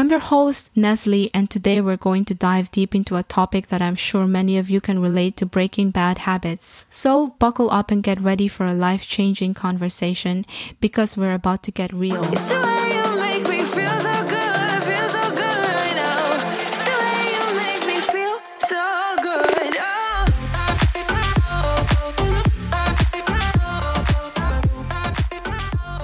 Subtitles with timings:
[0.00, 3.82] I'm your host, Neslie, and today we're going to dive deep into a topic that
[3.82, 6.86] I'm sure many of you can relate to breaking bad habits.
[6.88, 10.46] So buckle up and get ready for a life changing conversation
[10.80, 12.24] because we're about to get real.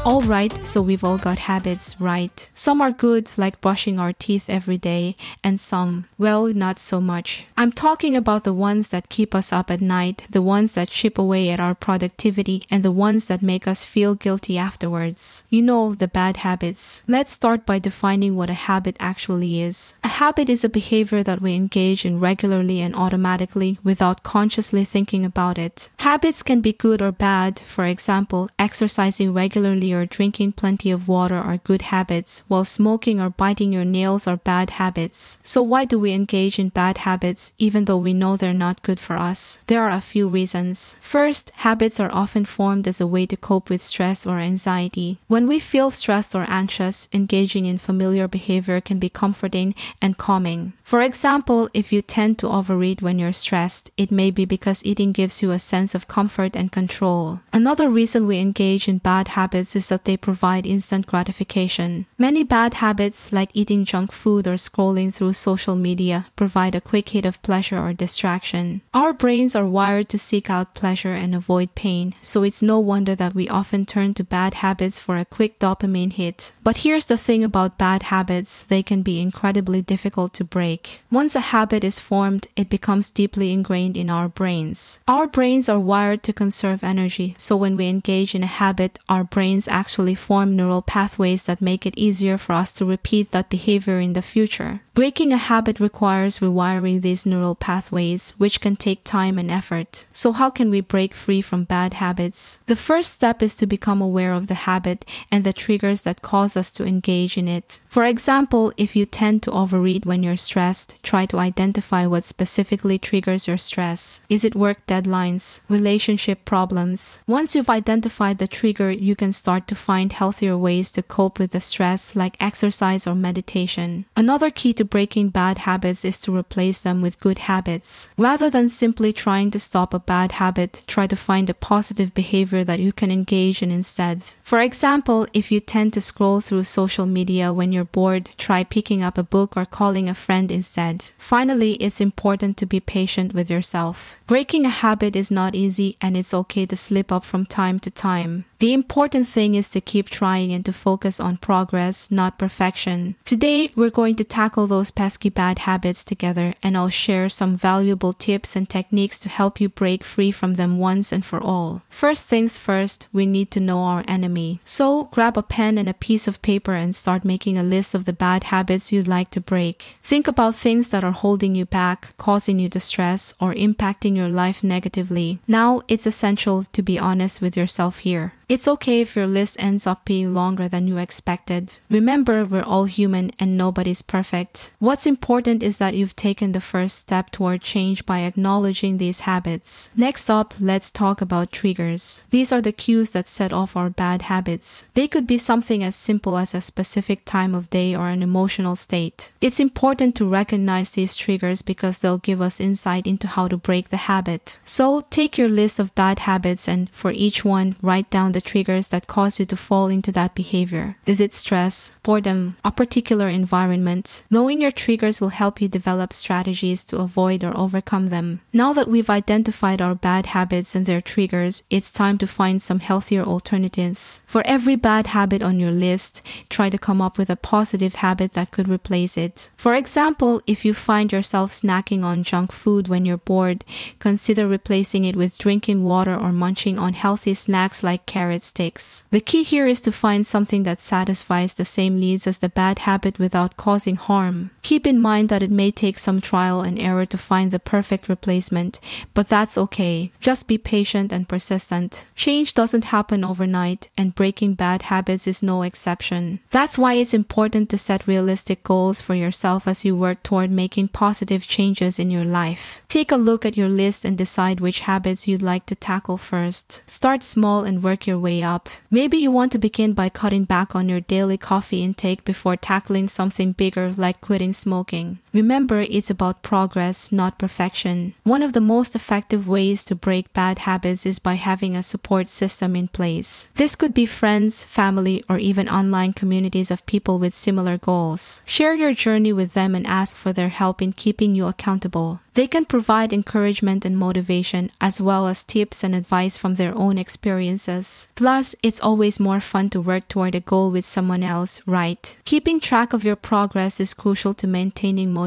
[0.06, 2.48] All right, so we've all got habits, right?
[2.54, 7.46] Some are good, like brushing our teeth every day, and some, well, not so much.
[7.56, 11.18] I'm talking about the ones that keep us up at night, the ones that chip
[11.18, 15.42] away at our productivity, and the ones that make us feel guilty afterwards.
[15.50, 17.02] You know, the bad habits.
[17.08, 19.96] Let's start by defining what a habit actually is.
[20.04, 25.24] A habit is a behavior that we engage in regularly and automatically without consciously thinking
[25.24, 25.90] about it.
[25.98, 31.36] Habits can be good or bad, for example, exercising regularly or drinking plenty of water
[31.36, 35.38] are good habits, while smoking or biting your nails are bad habits.
[35.42, 39.00] So why do we engage in bad habits even though we know they're not good
[39.00, 39.58] for us?
[39.66, 40.96] There are a few reasons.
[41.00, 45.18] First, habits are often formed as a way to cope with stress or anxiety.
[45.26, 50.74] When we feel stressed or anxious, engaging in familiar behavior can be comforting and calming.
[50.86, 55.10] For example, if you tend to overeat when you're stressed, it may be because eating
[55.10, 57.40] gives you a sense of comfort and control.
[57.52, 62.06] Another reason we engage in bad habits is that they provide instant gratification.
[62.18, 67.08] Many bad habits, like eating junk food or scrolling through social media, provide a quick
[67.08, 68.80] hit of pleasure or distraction.
[68.94, 73.16] Our brains are wired to seek out pleasure and avoid pain, so it's no wonder
[73.16, 76.52] that we often turn to bad habits for a quick dopamine hit.
[76.62, 80.75] But here's the thing about bad habits they can be incredibly difficult to break.
[81.10, 85.00] Once a habit is formed, it becomes deeply ingrained in our brains.
[85.08, 89.24] Our brains are wired to conserve energy, so when we engage in a habit, our
[89.24, 94.00] brains actually form neural pathways that make it easier for us to repeat that behavior
[94.00, 94.80] in the future.
[94.96, 100.06] Breaking a habit requires rewiring these neural pathways, which can take time and effort.
[100.10, 102.60] So, how can we break free from bad habits?
[102.64, 106.56] The first step is to become aware of the habit and the triggers that cause
[106.56, 107.78] us to engage in it.
[107.90, 112.98] For example, if you tend to overeat when you're stressed, try to identify what specifically
[112.98, 114.22] triggers your stress.
[114.30, 117.20] Is it work deadlines, relationship problems?
[117.26, 121.50] Once you've identified the trigger, you can start to find healthier ways to cope with
[121.50, 124.06] the stress, like exercise or meditation.
[124.16, 128.08] Another key to breaking bad habits is to replace them with good habits.
[128.16, 132.64] Rather than simply trying to stop a bad habit, try to find a positive behavior
[132.64, 134.22] that you can engage in instead.
[134.42, 139.02] For example, if you tend to scroll through social media when you're bored, try picking
[139.02, 141.02] up a book or calling a friend instead.
[141.18, 144.18] Finally, it's important to be patient with yourself.
[144.26, 147.90] Breaking a habit is not easy and it's okay to slip up from time to
[147.90, 148.44] time.
[148.58, 153.16] The important thing is to keep trying and to focus on progress, not perfection.
[153.26, 158.12] Today, we're going to tackle those pesky bad habits together and I'll share some valuable
[158.12, 161.82] tips and techniques to help you break free from them once and for all.
[161.88, 164.60] First things first, we need to know our enemy.
[164.64, 168.04] So, grab a pen and a piece of paper and start making a list of
[168.04, 169.96] the bad habits you'd like to break.
[170.02, 174.62] Think about things that are holding you back, causing you distress, or impacting your life
[174.62, 175.38] negatively.
[175.48, 178.34] Now, it's essential to be honest with yourself here.
[178.48, 181.72] It's okay if your list ends up being longer than you expected.
[181.90, 184.70] Remember, we're all human and nobody's perfect.
[184.78, 189.90] What's important is that you've taken the first step toward change by acknowledging these habits.
[189.96, 192.22] Next up, let's talk about triggers.
[192.30, 194.86] These are the cues that set off our bad habits.
[194.94, 198.76] They could be something as simple as a specific time of day or an emotional
[198.76, 199.32] state.
[199.40, 203.88] It's important to recognize these triggers because they'll give us insight into how to break
[203.88, 204.60] the habit.
[204.64, 208.88] So, take your list of bad habits and for each one, write down the triggers
[208.88, 210.98] that cause you to fall into that behavior.
[211.06, 214.24] Is it stress, boredom, a particular environment?
[214.30, 218.42] Knowing your triggers will help you develop strategies to avoid or overcome them.
[218.52, 222.80] Now that we've identified our bad habits and their triggers, it's time to find some
[222.80, 224.20] healthier alternatives.
[224.26, 226.20] For every bad habit on your list,
[226.50, 229.48] try to come up with a positive habit that could replace it.
[229.56, 233.64] For example, if you find yourself snacking on junk food when you're bored,
[233.98, 239.04] consider replacing it with drinking water or munching on healthy snacks like carrots carrot sticks.
[239.12, 242.80] The key here is to find something that satisfies the same needs as the bad
[242.80, 244.50] habit without causing harm.
[244.62, 248.08] Keep in mind that it may take some trial and error to find the perfect
[248.08, 248.80] replacement,
[249.14, 250.10] but that's okay.
[250.18, 252.04] Just be patient and persistent.
[252.16, 256.40] Change doesn't happen overnight, and breaking bad habits is no exception.
[256.50, 260.88] That's why it's important to set realistic goals for yourself as you work toward making
[260.88, 262.82] positive changes in your life.
[262.88, 266.82] Take a look at your list and decide which habits you'd like to tackle first.
[266.88, 268.68] Start small and work your your way up.
[268.90, 273.08] Maybe you want to begin by cutting back on your daily coffee intake before tackling
[273.08, 275.18] something bigger like quitting smoking.
[275.36, 278.14] Remember, it's about progress, not perfection.
[278.22, 282.30] One of the most effective ways to break bad habits is by having a support
[282.30, 283.46] system in place.
[283.54, 288.40] This could be friends, family, or even online communities of people with similar goals.
[288.46, 292.20] Share your journey with them and ask for their help in keeping you accountable.
[292.32, 296.98] They can provide encouragement and motivation, as well as tips and advice from their own
[296.98, 298.08] experiences.
[298.14, 302.14] Plus, it's always more fun to work toward a goal with someone else, right?
[302.26, 305.25] Keeping track of your progress is crucial to maintaining motivation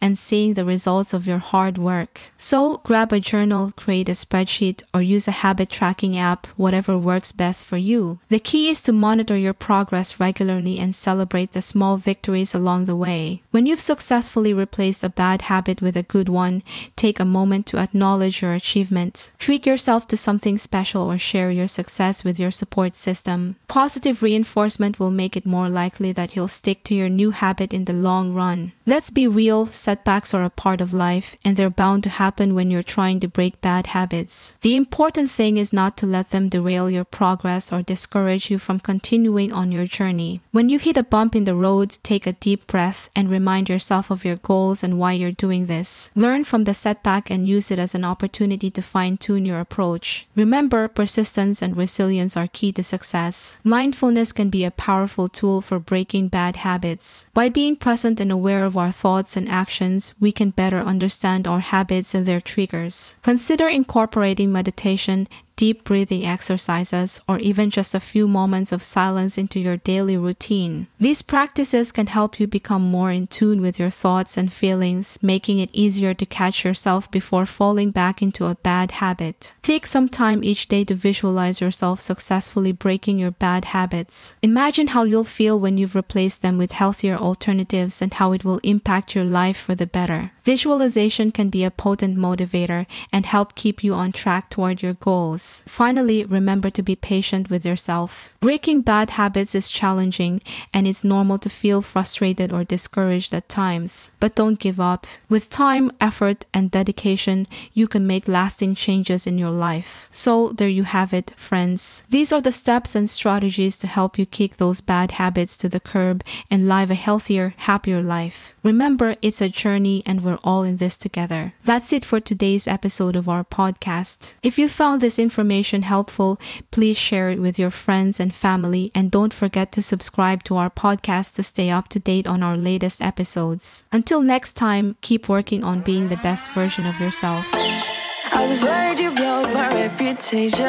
[0.00, 2.32] and seeing the results of your hard work.
[2.36, 7.32] So, grab a journal, create a spreadsheet, or use a habit tracking app, whatever works
[7.32, 8.18] best for you.
[8.28, 12.96] The key is to monitor your progress regularly and celebrate the small victories along the
[12.96, 13.42] way.
[13.50, 16.62] When you've successfully replaced a bad habit with a good one,
[16.96, 19.30] take a moment to acknowledge your achievements.
[19.38, 23.56] Treat yourself to something special or share your success with your support system.
[23.68, 27.84] Positive reinforcement will make it more likely that you'll stick to your new habit in
[27.84, 28.72] the long run.
[28.86, 32.70] Let's be real, setbacks are a part of life, and they're bound to happen when
[32.70, 34.56] you're trying to break bad habits.
[34.60, 38.78] The important thing is not to let them derail your progress or discourage you from
[38.78, 40.42] continuing on your journey.
[40.52, 44.10] When you hit a bump in the road, take a deep breath and remind yourself
[44.10, 46.10] of your goals and why you're doing this.
[46.14, 50.26] Learn from the setback and use it as an opportunity to fine tune your approach.
[50.36, 53.56] Remember, persistence and resilience are key to success.
[53.64, 57.26] Mindfulness can be a powerful tool for breaking bad habits.
[57.32, 61.60] By being present and aware of our thoughts and actions, we can better understand our
[61.60, 63.16] habits and their triggers.
[63.22, 69.60] Consider incorporating meditation deep breathing exercises, or even just a few moments of silence into
[69.60, 70.86] your daily routine.
[70.98, 75.58] These practices can help you become more in tune with your thoughts and feelings, making
[75.58, 79.52] it easier to catch yourself before falling back into a bad habit.
[79.62, 84.34] Take some time each day to visualize yourself successfully breaking your bad habits.
[84.42, 88.60] Imagine how you'll feel when you've replaced them with healthier alternatives and how it will
[88.62, 90.32] impact your life for the better.
[90.44, 95.43] Visualization can be a potent motivator and help keep you on track toward your goals.
[95.66, 98.34] Finally, remember to be patient with yourself.
[98.40, 100.40] Breaking bad habits is challenging
[100.72, 104.10] and it's normal to feel frustrated or discouraged at times.
[104.20, 105.06] But don't give up.
[105.28, 110.08] With time, effort, and dedication, you can make lasting changes in your life.
[110.10, 112.02] So, there you have it, friends.
[112.08, 115.80] These are the steps and strategies to help you kick those bad habits to the
[115.80, 118.54] curb and live a healthier, happier life.
[118.62, 121.52] Remember, it's a journey and we're all in this together.
[121.64, 124.34] That's it for today's episode of our podcast.
[124.42, 125.33] If you found this information
[125.82, 126.38] helpful,
[126.70, 130.70] please share it with your friends and family and don't forget to subscribe to our
[130.70, 133.84] podcast to stay up to date on our latest episodes.
[133.90, 137.48] Until next time, keep working on being the best version of yourself.
[137.52, 140.64] I was worried you my reputation.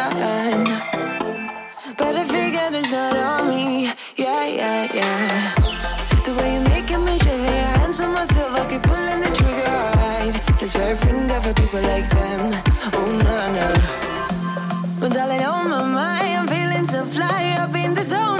[1.97, 3.91] But I figured it's not on me.
[4.17, 5.55] Yeah, yeah, yeah.
[6.25, 9.75] The way you're making me your hands on myself, I keep pulling the trigger.
[9.97, 10.59] Right.
[10.59, 12.64] This finger for people like them.
[17.05, 18.34] fly up in the zone.